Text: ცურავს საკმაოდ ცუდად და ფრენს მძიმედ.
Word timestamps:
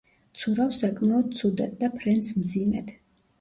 ცურავს 0.43 0.79
საკმაოდ 0.83 1.29
ცუდად 1.41 1.75
და 1.83 1.91
ფრენს 1.99 2.33
მძიმედ. 2.41 2.91